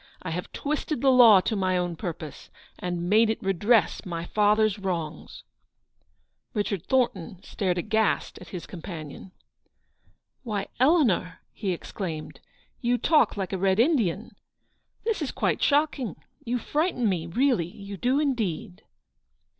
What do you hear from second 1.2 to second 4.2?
to my own purpose, and made it redress